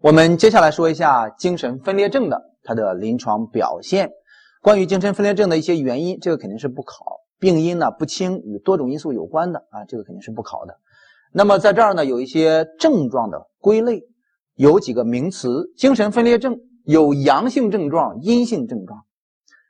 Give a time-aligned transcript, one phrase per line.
[0.00, 4.12] 我们接下来说一下精神分裂症的它的临床表现。
[4.62, 7.18] 关于精神分裂症的一些原因，这个肯定是不考。
[7.40, 10.78] 病因呢不清，与多种因素有关的啊，这个肯定是不考的。
[11.32, 14.04] 那么在这儿呢，有一些症状的归类，
[14.54, 19.04] 有几个名词：精神分裂症有阳性症状、阴性症状。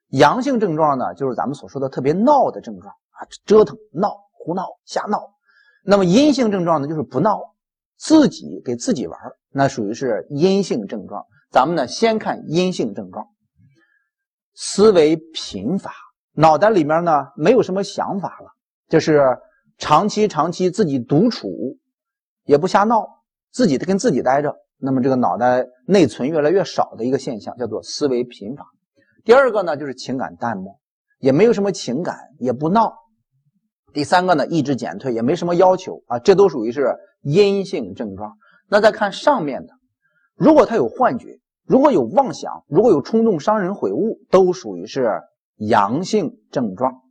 [0.09, 5.23] 阳性症状呢，就是咱们所说的特别闹的症状啊，折腾、闹、胡闹、瞎闹。
[5.85, 7.55] 那么阴性症状呢，就是不闹，
[7.97, 9.19] 自己给自己玩，
[9.51, 11.25] 那属于是阴性症状。
[11.51, 13.27] 咱们呢，先看阴性症状：
[14.55, 15.93] 思维贫乏，
[16.34, 18.51] 脑袋里面呢没有什么想法了，
[18.88, 19.38] 就是
[19.79, 21.48] 长期长期自己独处，
[22.45, 23.07] 也不瞎闹，
[23.51, 24.55] 自己跟自己待着。
[24.77, 28.65] 那么这个脑袋内存越来越少的一个现象，叫做思维贫乏。
[29.24, 30.79] 第二个呢，就是情感淡漠，
[31.19, 32.95] 也没有什么情感，也不闹。
[33.93, 38.37] 第三个呢，意志减退，也没什么要求啊，这都属于是阴性症状。
[38.69, 39.73] 那再看上面的，
[40.37, 45.21] 如果他有幻觉，如果有妄想，如果有冲动伤人毁物，都属于是
[45.57, 47.02] 阳性症状。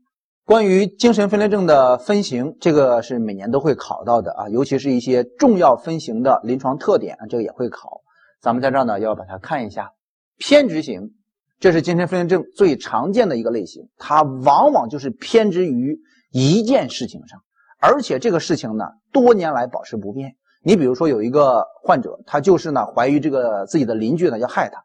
[0.45, 8.01] 关于精神分裂症的分型，这个是每年都会考到的啊，尤其是一些重要分型的临床特点，这个也会考。
[8.39, 9.91] 咱们在这儿呢，要把它看一下
[10.37, 11.13] 偏执型。
[11.59, 15.99] 这是精神分裂症最常见的一个类型，它往往就是偏执于
[16.31, 17.41] 一件事情上，
[17.81, 20.35] 而且这个事情呢多年来保持不变。
[20.63, 24.83] 你比如说有一个患者，他就是呢怀疑这个自己的邻居呢要害他，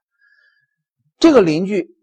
[1.19, 1.97] 这个邻居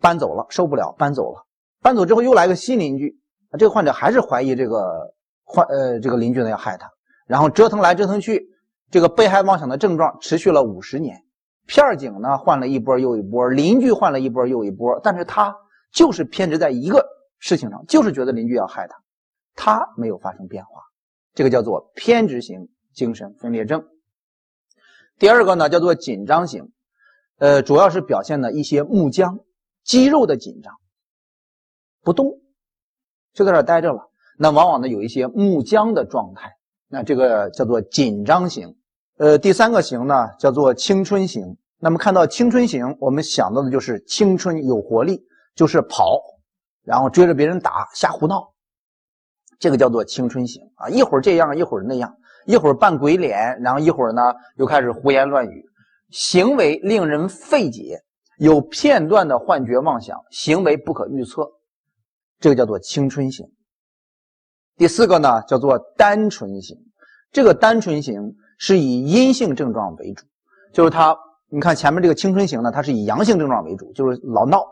[0.00, 1.46] 搬走了，受不了搬走了，
[1.80, 3.18] 搬走之后又来个新邻居，
[3.58, 6.88] 这个患者还是怀疑这个患呃这个邻居呢要害他，
[7.26, 8.48] 然后折腾来折腾去，
[8.90, 11.16] 这个被害妄想的症状持续了五十年。
[11.66, 15.54] 片警呢换了一波又一波，邻居换了一波又一波，但是他
[15.92, 17.06] 就是偏执在一个
[17.38, 18.96] 事情上，就是觉得邻居要害他，
[19.54, 20.82] 他没有发生变化，
[21.34, 23.84] 这个叫做偏执型精神分裂症。
[25.18, 26.72] 第二个呢叫做紧张型，
[27.38, 29.40] 呃，主要是表现的一些木僵、
[29.84, 30.74] 肌肉的紧张，
[32.02, 32.40] 不动，
[33.32, 36.52] 就在这待着了，那往往呢有一些木僵的状态，
[36.88, 38.76] 那这个叫做紧张型。
[39.18, 41.56] 呃，第三个型呢叫做青春型。
[41.78, 45.20] 那么看到青春型，我们想到的就是青春有活力，
[45.56, 46.20] 就是跑，
[46.84, 48.52] 然后追着别人打，瞎胡闹，
[49.58, 50.88] 这个叫做青春型啊。
[50.88, 52.16] 一会儿这样，一会儿那样，
[52.46, 55.64] 一会儿扮鬼脸，然后一会儿呢又开始胡言乱语，
[56.10, 58.00] 行为令人费解，
[58.38, 61.48] 有片段的幻觉妄想，行为不可预测，
[62.38, 63.46] 这个叫做青春型。
[64.76, 66.76] 第四个呢叫做单纯型，
[67.30, 68.34] 这个单纯型。
[68.58, 70.24] 是以阴性症状为主，
[70.72, 74.64] 就是他，你看前面这个青春型呢，它是以阳性症状为主，就是老闹、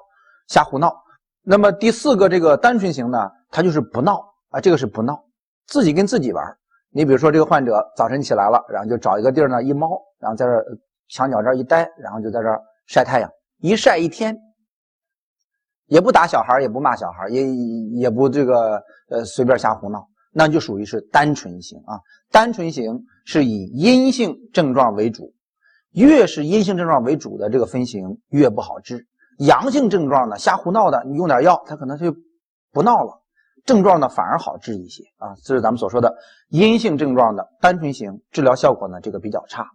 [0.46, 0.94] 瞎胡闹。
[1.42, 5.24] 那么第四个这个单纯型呢，他就是不闹啊，这个是不闹，
[5.66, 6.56] 自己跟自己玩。
[6.92, 10.52] 你比如说这个患者早晨起来了，然后就找一个地儿呢一猫，然后在这
[11.08, 12.48] 墙角这儿一待，然后就在这
[12.86, 14.36] 晒太阳，一晒一天，
[15.86, 17.46] 也不打小孩，也不骂小孩，也
[18.00, 20.06] 也不这个呃随便瞎胡闹。
[20.32, 21.98] 那就属于是单纯型啊，
[22.30, 25.32] 单纯型是以阴性症状为主，
[25.92, 29.08] 越是阴性症状为主的这个分型越不好治。
[29.38, 32.14] 阳性症状呢，瞎胡闹的，你用点药，他可能就
[32.70, 33.20] 不闹了，
[33.64, 35.34] 症状呢反而好治一些啊。
[35.44, 36.14] 这是咱们所说的
[36.48, 39.66] 阴性症状的单纯型，治疗效果呢这个比较差。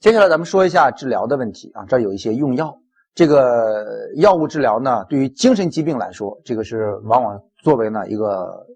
[0.00, 2.78] 接下来咱们说一下治疗的问题啊，这有一些用药，
[3.14, 3.84] 这个
[4.16, 8.66] 药物治疗呢，对于精神疾病来说，这个是往往作为呢一个。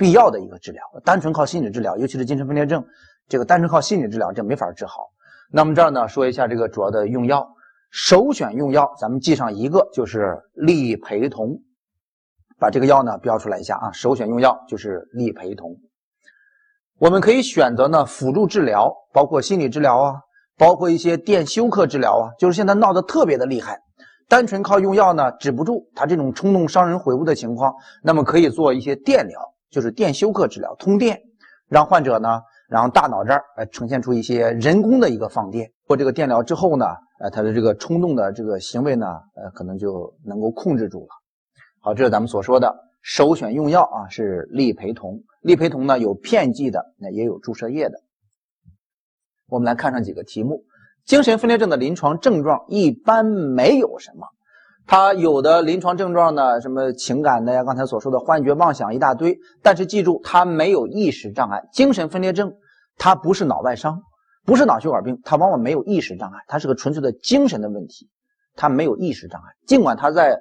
[0.00, 2.86] 必要的一个治疗，单纯靠心理治疗，尤其是精神分裂症，
[3.26, 5.08] 这个单纯靠心理治疗这没法治好。
[5.50, 7.44] 那么这儿呢，说一下这个主要的用药，
[7.90, 11.60] 首选用药，咱们记上一个就是利培酮，
[12.58, 13.92] 把这个药呢标出来一下啊。
[13.92, 15.76] 首选用药就是利培酮。
[16.98, 20.14] 我们可以选择呢辅助治疗，包括心理治疗啊，
[20.56, 22.30] 包括一些电休克治疗啊。
[22.38, 23.78] 就是现在闹得特别的厉害，
[24.28, 29.40] 单纯靠用药呢止不住他这种冲动伤人毁物的情况，那么可以做一些电疗。
[29.70, 31.20] 就是电休克治疗，通电，
[31.68, 32.40] 让患者呢，
[32.70, 36.86] 然后大脑这儿呃呈现出一些人工的一个放电，做这个电疗之后呢，
[37.20, 39.06] 呃，他的这个冲动的这个行为呢，
[39.36, 41.08] 呃，可能就能够控制住了。
[41.88, 45.22] 好，这是咱们所说的首选用药啊，是利培酮。
[45.40, 47.98] 利培酮呢有片剂的，那也有注射液的。
[49.48, 50.64] 我们来看上几个题目：
[51.06, 54.26] 精神分裂症的临床症状一般没有什么。
[54.86, 59.38] 它有的临床症状呢，什么情感的呀，刚才所说的幻觉、妄想一大堆。
[59.62, 61.70] 但是记住，它没有意识障碍。
[61.72, 62.52] 精神分裂症，
[62.98, 64.02] 它不是脑外伤，
[64.44, 68.10] 不是脑血管病，它往往没有意识障碍，它是个纯粹的精神的问题，
[68.56, 69.54] 它没有意识障碍。
[69.66, 70.38] 尽管它在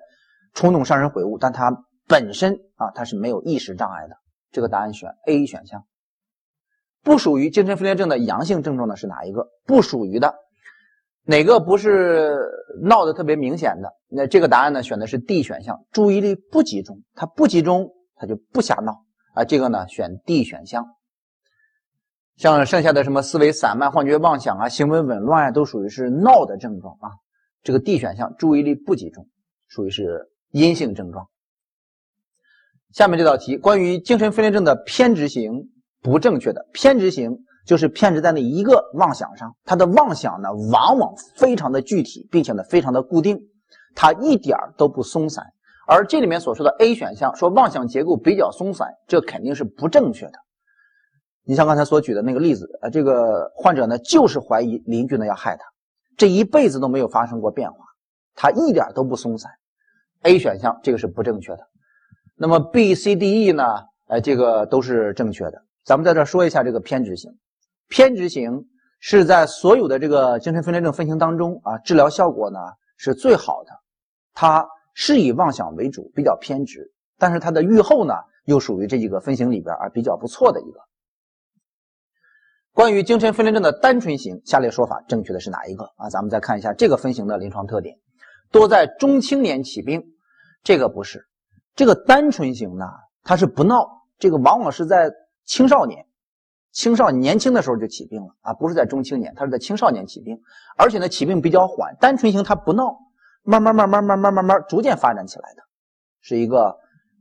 [0.58, 4.16] 冲动伤人毁物，但他本身啊，他是没有意识障碍的。
[4.52, 5.86] 这个答案选 A 选项。
[7.04, 9.50] 不属于精神分裂症的阳性症状的是哪一个？
[9.68, 10.34] 不属于的，
[11.26, 12.40] 哪个不是
[12.82, 13.94] 闹得特别明显的？
[14.10, 19.06] 那这个答案呢，选的是 D 选项，注意力不集中，他不集中，他就不瞎闹
[19.36, 19.46] 啊。
[19.46, 20.88] 这个呢，选 D 选项。
[22.36, 27.12] 像剩下的什么思维散漫、幻觉、妄想啊，行为紊乱啊，都属于是闹的症状啊。
[27.62, 29.28] 这个 D 选项，注意力不集中，
[29.68, 31.28] 属于是阴性症状。
[32.94, 35.70] 下面这道题，关于精神分裂症的偏执型
[36.02, 43.40] 不正确的偏执型，就是偏执在那一个妄想上，他的妄想呢，往往非常的具体，并且呢，非常的固定，
[43.94, 45.46] 他一点都不松散。
[45.86, 50.34] 而这里面所说的 A 选项，说妄想结构比较松散，这肯定是不正确的。
[51.44, 55.64] 你像刚才所举的那个例子，呃，这个患者呢，就是怀疑邻居呢要害他，
[56.18, 57.78] 这一辈子都没有发生过变化，
[58.34, 59.52] 他一点都不松散。
[60.24, 61.68] A 选项这个是不正确的。
[62.36, 63.64] 那么 B、C、D、E 呢？
[64.08, 65.62] 呃，这个都是正确的。
[65.84, 67.32] 咱们在这说一下这个偏执型。
[67.90, 68.66] 偏执型
[69.00, 72.60] 是在所有的这个精神分裂症分型当中啊，治疗效果呢
[72.98, 73.72] 是最好的。
[74.34, 78.14] 它是以妄想为主，比较偏执，但是它的预后呢
[78.46, 80.80] 又属于这几个分型里边啊比较不错的一个。
[82.72, 86.10] 关于精神分裂症的单纯型，下列说法正确的是哪一个啊？
[86.10, 87.98] 咱们再看一下这个分型的临床特点，
[88.58, 90.04] 多在中青年起病，
[90.64, 91.28] 这个不是。
[91.76, 92.86] 这个单纯型呢，
[93.24, 93.88] 它是不闹，
[94.18, 95.12] 这个往往是在
[95.46, 96.08] 青少年、
[96.72, 100.40] 青少年轻的时候就起病了啊，不是在中青年，它是在青少年起病，
[100.76, 101.96] 而且呢起病比较缓。
[102.00, 102.98] 单纯型它不闹，
[103.44, 105.62] 慢慢慢慢慢慢慢慢逐渐发展起来的，
[106.22, 106.78] 是一个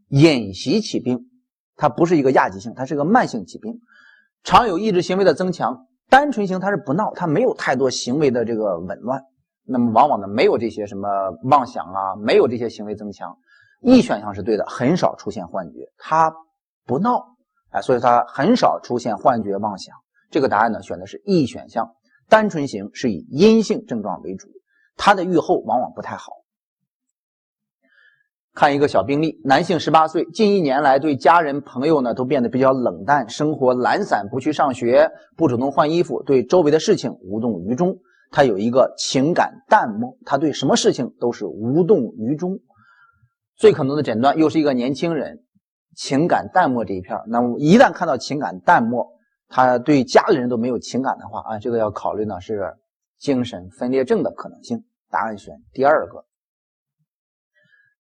[0.09, 1.29] 隐袭起病，
[1.77, 3.79] 它不是一个亚急性，它是一个慢性疾病。
[4.43, 9.21] 常有意志行为的增强，单纯型它是不闹，它没有太多行为的这个紊乱，
[9.67, 11.09] 那么往往呢没有这些什么
[11.45, 13.37] 妄想啊，没有这些行为增强。
[13.83, 16.33] E 选项是对的，很少出现幻觉，他
[16.87, 17.37] 不闹，
[17.71, 19.95] 哎，所以他很少出现幻觉妄想。
[20.31, 21.95] 这个答案呢选的是 E 选项，
[22.29, 24.49] 单纯型是以阴性症状为主，
[24.97, 26.33] 他的预后往往不太好。
[28.55, 37.99] 看一个小病例，男性十八岁，近一年来对家人朋友呢都变得比较冷淡，生活懒散，不去上学，不主动换衣服，对周围的事情无动于衷。
[38.31, 42.59] 他有一个情感淡漠，他对什么事情都是无动于衷。
[43.57, 45.45] 最可能的诊断又是一个年轻人，
[45.95, 47.19] 情感淡漠这一片。
[47.29, 49.07] 那么一旦看到情感淡漠，
[49.49, 52.75] 他对家里人都没有情感的话啊，这个要考虑呢是
[53.19, 54.85] 精神分裂症的可能性。
[55.09, 56.25] 答案选第二个。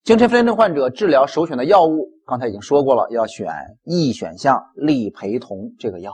[0.02, 3.48] 精神分裂症患者治疗首选的药物，刚才已经说过了，要选
[3.84, 6.12] E 选项利培酮这个药。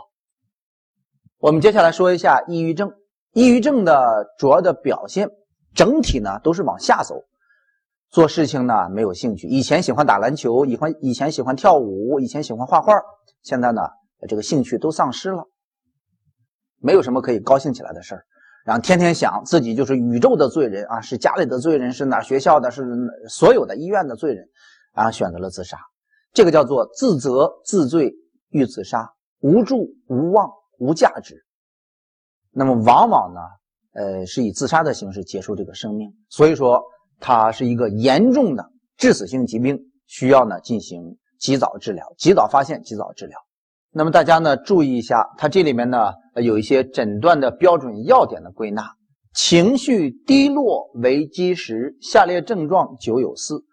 [1.39, 2.93] 我们接下来说一下抑郁症。
[3.33, 5.31] 抑郁症的主要的表现，
[5.75, 7.25] 整体呢都是往下走，
[8.11, 9.49] 做事情呢没有兴趣。
[9.49, 12.93] 以前喜欢打篮球，以欢以前喜欢跳舞，以前喜欢画画，
[13.43, 13.81] 现在呢
[14.29, 15.49] 这个兴趣都丧失了，
[16.79, 18.25] 没有什么可以高兴起来的事儿。
[18.67, 22.85] 然后天天想自己就是宇宙的罪人啊，是家里的罪人，是哪学校的，是
[23.29, 24.47] 所有的医院的罪人，
[24.95, 25.79] 然后选择了自杀，
[26.35, 28.15] 这个叫做自责自罪
[28.51, 31.43] 欲自杀，无助无望无价值。
[32.53, 33.41] 那么往往呢，
[33.95, 36.13] 呃，是以自杀的形式结束这个生命。
[36.29, 36.83] 所以说，
[37.19, 43.39] 它是一个严重的致死性疾病，需要呢进行及早治疗，及早发现，及早治疗。
[43.91, 48.91] 那么大家呢注意一下，它这里面呢有一些诊断的标准要点的归纳：
[49.35, 53.65] 情绪低落为基石，下列症状九有四。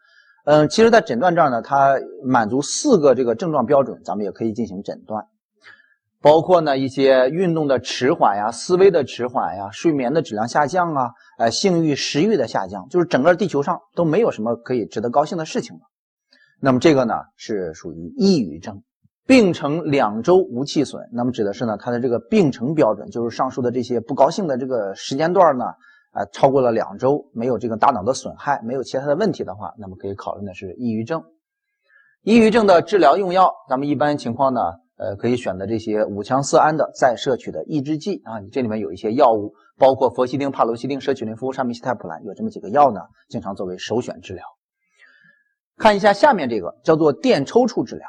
[0.45, 5.23] 嗯，其实，在诊断这儿呢，它满足四个这个症状标准，咱们也可以进行诊断，
[6.21, 15.81] 包括呢一些运动的迟缓呀、思维的迟缓呀、睡眠的质量下降啊、呃性欲食欲的下降，就是整个地球上都没有什么可以值得高兴的事情了。
[16.59, 18.83] 那么这个呢是属于抑郁症。
[19.25, 25.65] 病程两周无气损，那么指的是呢，它的这个病程标准就是上述的这些不高兴的这个时间段呢，
[26.11, 31.23] 啊，超过了两周，没有这个大脑的损害，没有其他的问题的话，那么可以考虑的是抑郁症。
[32.23, 34.61] 抑郁症的治疗用药，咱们一般情况呢，
[34.99, 44.43] 呃，可以选择这些五羟色胺的再摄取的抑制剂啊，你这里面有一些药物，包括佛西汀、帕罗西汀、舍曲林夫、沙米西泰普兰，有这么几个药呢，经常作为首选治疗。
[45.77, 48.05] 看一下下面这个叫做电抽搐治疗。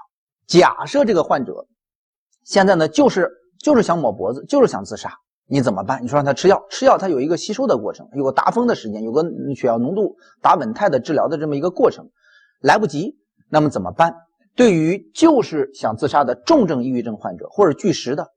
[0.48, 1.64] 假设这个患者
[2.44, 3.30] 现在呢，就是
[3.60, 5.12] 就是想抹脖子，就是想自杀，
[5.46, 6.02] 你怎么办？
[6.02, 9.22] 你说让他吃药，吃药他有一个吸收的过程，有个达峰的时间，有个
[9.54, 12.10] 血药浓度达稳态的治疗的这么一个过程，
[12.60, 13.16] 来不及，
[13.48, 14.12] 那么怎么办？
[14.56, 18.28] 对于就是想自杀的重症抑郁症患者或者拒食的，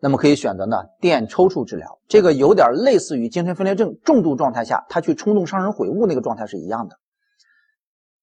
[0.00, 6.96] 那么可以选择呢电抽搐治疗，这个有点类似于精神分裂症重度状态下他去冲动伤人毁物那个状态是一样的。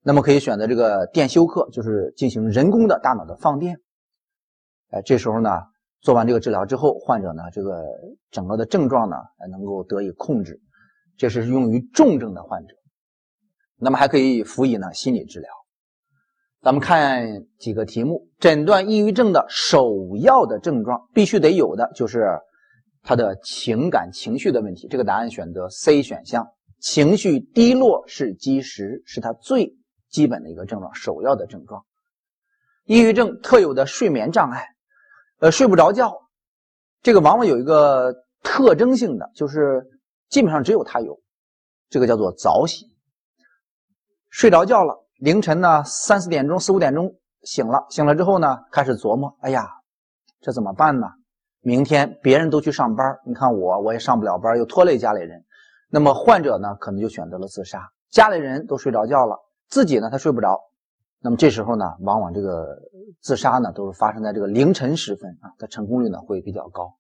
[0.02, 3.80] 那么可以选择这个电休克，就是进行人工的大脑的放电。
[4.90, 5.50] 哎，这时候呢，
[6.02, 7.86] 做完这个治疗之后，患者呢，这个
[8.30, 9.16] 整个的症状呢，
[9.50, 10.60] 能够得以控制。
[11.18, 12.76] 这是用于重症的患者。
[13.78, 15.50] 那么还可以辅以呢心理治疗。
[16.64, 22.40] 咱们看几个题目，诊断抑郁症的首要的症状必须得有的就是
[23.02, 24.88] 他的情感情绪的问题。
[24.88, 26.48] 这个答案选择 C 选项，
[26.80, 29.76] 情绪低落是基石，是他最
[30.10, 31.84] 基本的一个症状，首要的症状。
[32.86, 34.66] 抑郁症特有的睡眠障碍，
[35.40, 36.30] 呃，睡不着觉，
[37.02, 39.86] 这个往往有一个特征性的，就是
[40.30, 41.20] 基本上只有他有，
[41.90, 42.88] 这个叫做早醒。
[44.30, 49.70] 睡着觉了，凌晨呢三四点钟、四五点钟醒了，醒了之后呢开始琢磨，哎呀，
[50.42, 51.08] 这怎么办呢？
[51.62, 55.46] 明天别人都去上班，你看我我也上不了班，又拖累家里人。
[55.90, 59.40] 那么患者呢可能就选择了自杀，家里人都睡着觉了，
[59.70, 60.60] 自己呢他睡不着。
[61.22, 62.78] 那么这时候呢，往往这个
[63.22, 66.98] 自杀呢都是发生在这个凌晨时分啊，它成功率呢会比较高。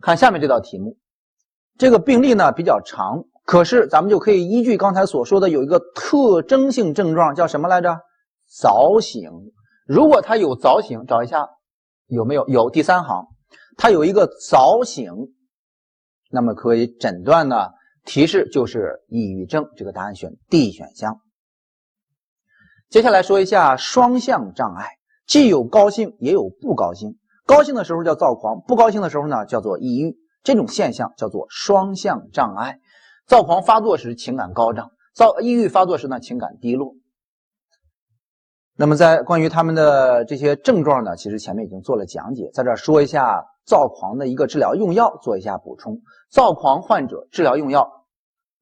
[0.00, 0.96] 看下面这道题目，
[1.78, 3.22] 这个病例呢比较长。
[3.46, 7.96] 可是，咱们就可以依据刚才所说的，有一个特征性症状，叫什么来着？
[8.48, 9.30] 早醒。
[9.86, 11.48] 如果他有早醒，找一下
[12.08, 12.46] 有没有？
[12.48, 12.68] 有。
[12.68, 13.24] 第三行，
[13.76, 15.12] 他有一个早醒，
[16.28, 17.68] 那么可以诊断呢？
[18.04, 19.64] 提示就是抑郁症。
[19.76, 21.20] 这个答案选 D 选项。
[22.90, 24.88] 接下来说一下双向障碍，
[25.24, 27.16] 既有高兴，也有不高兴。
[27.46, 30.16] 高兴的时候叫躁狂，不高兴的时候呢叫做抑郁。
[30.42, 32.80] 这种现象叫做双向障碍。
[33.26, 36.94] 躁狂发作时情感高涨，躁抑郁发作时呢情感低落。
[38.78, 46.00] 那么在关于他们的这些症状呢，其实前面已经做了讲解，在这说一下躁狂的一个治疗用药，做一下补充。
[46.30, 47.90] 躁狂患者治疗用药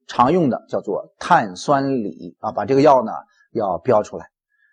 [0.07, 3.13] 常用的叫做碳酸锂啊，把这个药呢
[3.53, 4.27] 要标出来，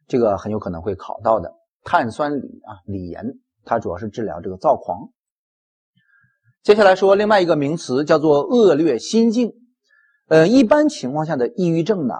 [0.07, 1.51] 这个很有可能会考到的。
[1.83, 3.25] 碳酸锂啊，锂盐，
[3.65, 5.09] 它主要是治疗这个躁狂。
[6.63, 9.51] 接下来说另外一个名词叫做恶劣心境。
[10.31, 12.15] 呃，一般情况下的抑郁症呢，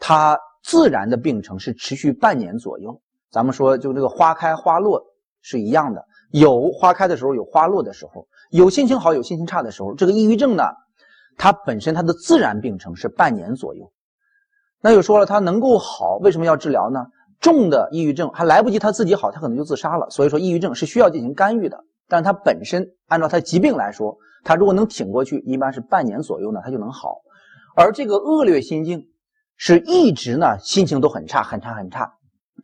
[0.00, 3.00] 它自然的病程是持续半年左右。
[3.30, 5.00] 咱们说，就这个花开花落
[5.42, 9.94] 是一样的，有花开的时候，有花落的时候，有心情好，有心情差的时候。
[9.94, 10.64] 这个抑郁症呢，
[11.38, 13.92] 它本身它的自然病程是半年左右。
[14.80, 17.06] 那又说了，它能够好，为什么要治疗呢？
[17.38, 20.10] 重的抑郁症还来不及他自己好，他可能就自杀了。
[20.10, 21.78] 所以说，抑郁症是需要进行干预的。
[22.08, 27.20] 但是它本身按照它疾病来说，它如果能挺过去，一般是半年左右呢，它就能好。
[27.74, 29.08] 而这个恶劣心境
[29.56, 32.12] 是一直呢，心情都很差，很差，很差，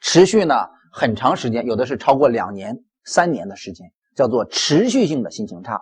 [0.01, 0.55] 持续呢
[0.93, 5.81] 很长时间，有的是超过两年、三年的时间，叫做持续性的心情差，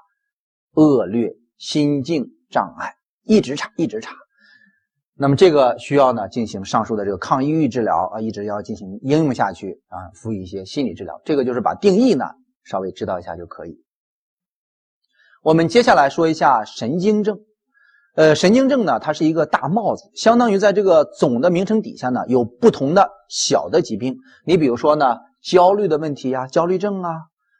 [0.74, 4.14] 恶劣心境障碍，一直差，一直差。
[5.14, 11.20] 那么这个需要呢进行上述的这个抗抑郁治疗啊，一直要进行应用下去啊，辅以一些心理治疗。
[11.24, 12.26] 这个就是把定义呢
[12.64, 13.82] 稍微知道一下就可以。
[15.42, 17.40] 我们接下来说一下神经症。
[18.16, 24.16] 呃，神经症呢，它是一个大帽子，相当于在这个总的名称底下呢，有不同的小的疾病。
[24.46, 27.10] 你比如说呢，焦虑的问题啊，焦虑症啊，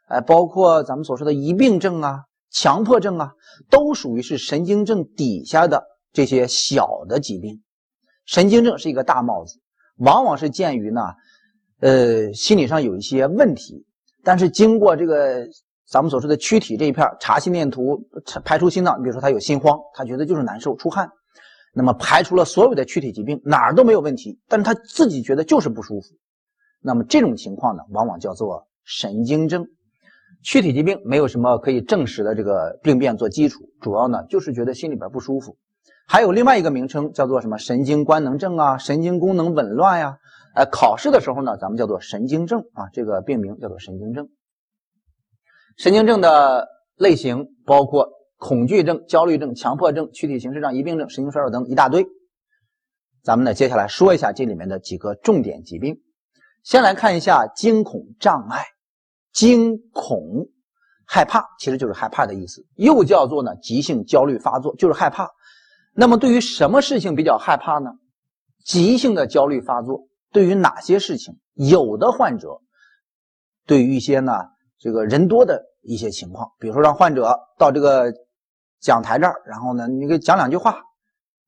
[0.09, 3.33] 哎，包括咱们所说的疑病症啊、强迫症啊，
[3.69, 5.85] 都属于是神经症底下的
[6.15, 7.63] 这些小的疾病。
[8.25, 9.61] 神经症是一个大帽子，
[9.99, 11.03] 往往是鉴于呢，
[11.81, 13.85] 呃，心理上有一些问题，
[14.25, 15.47] 但是经过这个。
[15.89, 17.99] 咱们所说的躯体这一片查心电图
[18.45, 21.09] 排除心脏，比如说他有心慌，他觉得就是难受出汗，
[21.73, 26.09] 那么排除了所有的躯体疾病，哪儿都没有问题，但是他自己觉得就是不舒服，
[26.83, 29.67] 那么这种情况呢，往往叫做神经症。
[30.43, 35.57] 躯体疾病没有什么可以证实的这个病变做基础，主要呢就是觉得心里边不舒服。
[36.09, 40.19] 还有另外一个名称叫做什么神经官能症啊，神经功能紊乱呀，
[40.55, 44.29] 呃，考试的时候呢，咱们叫做神经症啊，这个病名叫做神经症。
[45.77, 52.07] 神经症的类型包括恐惧症、焦虑症、强迫症、躯体形式上疑病症、神经衰弱等一大堆。
[53.23, 56.01] 咱们呢，接下来说一下这里面的几个重点疾病。
[56.63, 58.65] 先来看一下惊恐障碍，
[59.33, 60.49] 惊恐
[61.07, 65.29] 害怕其实就是害怕的意思，又叫做呢急性焦虑发作，就是害怕。
[65.93, 67.91] 那么对于什么事情比较害怕呢？
[68.65, 71.39] 急性的焦虑发作对于哪些事情？
[71.55, 72.61] 有的患者
[73.67, 74.33] 对于一些呢？
[74.79, 78.13] 这个人多的一些情况，比如说让患者到这个
[78.79, 80.83] 讲台这儿，然后呢，你给讲两句话，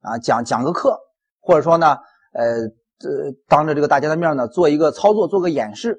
[0.00, 0.99] 啊，讲讲个课，
[1.40, 1.99] 或者说呢，
[2.32, 2.66] 呃，
[2.99, 3.08] 这
[3.47, 5.99] 当着这个大家的面呢，做一个操作，做个演示，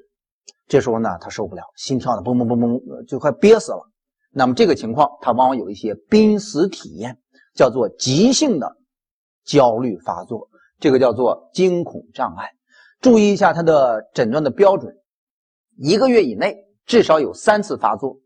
[0.66, 3.88] 这时候呢，他受不了，心跳的嘣嘣嘣嘣，就快憋死了。
[4.32, 7.16] 那么这个情况，他往往有一些濒死体验，
[7.54, 8.76] 叫做急性的
[9.44, 10.48] 焦虑发作，
[10.80, 12.50] 这个叫做惊恐障碍。
[13.00, 14.92] 注意一下他的诊断的标准，
[15.76, 16.66] 一个月以内。
[16.90, 18.18] 至少有三次发作，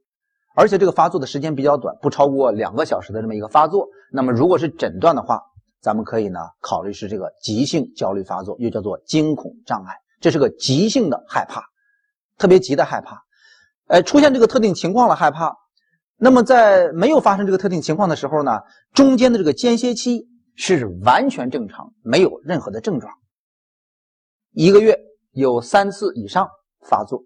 [0.56, 3.86] 而且这个发作的时间比较短，不超过两个小时的这么一个发作。
[4.10, 5.42] 那么如果是诊断的话，
[5.82, 11.62] 咱们可以呢考虑是这个急性焦虑发作，又叫做惊恐障碍，这是个急性的害怕，
[12.38, 13.22] 特别急的害怕。
[13.88, 15.54] 哎，出现这个特定情况了害怕，
[16.16, 18.60] 那么在没有发生这个特定情况的时候呢，
[18.94, 23.12] 中间的这个间歇期是完全正常，没有任何的症状。
[24.52, 24.98] 一个月
[25.32, 26.48] 有三次以上
[26.88, 27.24] 发作，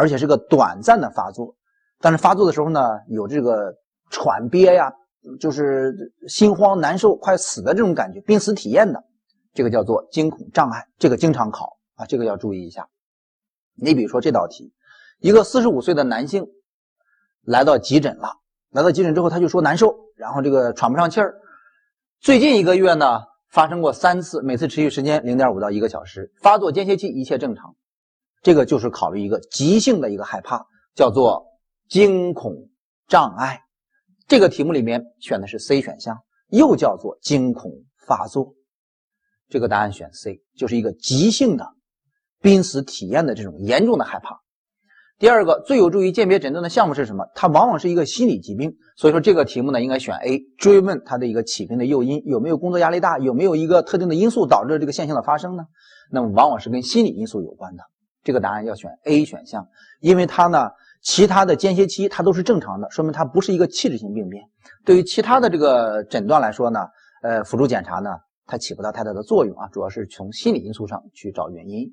[0.00, 1.54] 而且是个短暂的发作，
[2.00, 3.74] 但是发作的时候呢，有这个
[4.10, 4.90] 喘憋呀，
[5.38, 5.94] 就是
[6.26, 9.04] 心慌难受、快死的这种感觉，濒死体验的，
[9.52, 12.88] 这个叫做惊恐障碍，这个经常考啊，这个要注意一下。
[13.74, 14.72] 你比如说这道题，
[15.18, 16.46] 一个四十五岁的男性
[17.42, 18.36] 来到急诊了，
[18.70, 21.34] 来到急诊之后他就说难受，然后这个喘不上气儿，
[22.20, 23.28] 最近一个月呢。
[23.52, 27.74] 发生过三次，每次持续时间零点五到一个小时，发作间歇期一切正常，
[28.42, 31.44] 这个就是考虑一个急性的一个害怕，叫做
[31.88, 32.68] 惊恐
[33.08, 33.60] 障碍。
[34.26, 36.18] 这个题目里面选的是 C 选项，
[36.48, 37.72] 又叫做惊恐
[38.06, 38.54] 发作。
[39.48, 41.66] 这个答案选 C，就是一个急性的
[42.40, 44.40] 濒死体验的这种严重的害怕。
[45.18, 47.26] 第二个最有助于鉴别诊断的项目是什么？
[47.34, 55.64] 它往往是一个心理疾病，所以说这个题目呢应该选 A，追问它的一个起病的诱因，有没有工作压力大，有没有一个特定的因素导致这个现象的发生呢？
[56.10, 57.82] 那么往往是跟心理因素有关的，
[58.22, 59.66] 这个答案要选 A 选项，
[60.00, 60.70] 因为它呢
[61.02, 64.44] 其他的间歇期它都是正常的，说明它不是一个器质性病变。
[64.84, 66.80] 对于其他的这个诊断来说呢，
[67.22, 68.10] 呃辅助检查呢
[68.46, 71.88] 它起不到太大的作用啊，主要是从心理因素上去找原因。